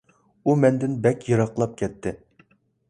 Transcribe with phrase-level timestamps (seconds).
[0.51, 2.17] ئۇ مەندىن بەك يىراقلاپ كەتتى.